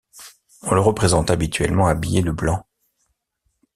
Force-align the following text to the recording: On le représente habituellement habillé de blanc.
On 0.63 0.73
le 0.73 0.81
représente 0.81 1.29
habituellement 1.29 1.85
habillé 1.85 2.23
de 2.23 2.31
blanc. 2.31 2.65